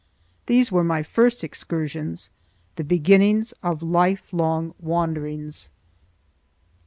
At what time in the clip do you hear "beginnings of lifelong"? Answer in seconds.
2.83-4.73